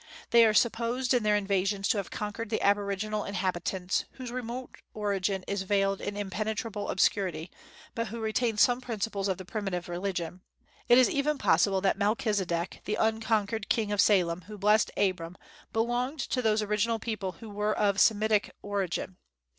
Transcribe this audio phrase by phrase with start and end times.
[0.31, 5.43] They are supposed in their invasions to have conquered the aboriginal inhabitants, whose remote origin
[5.47, 7.51] is veiled in impenetrable obscurity,
[7.93, 10.41] but who retained some principles of the primitive religion.
[10.89, 15.37] It is even possible that Melchizedek, the unconquered King of Salem, who blessed Abram,
[15.71, 19.17] belonged to those original people who were of Semitic origin.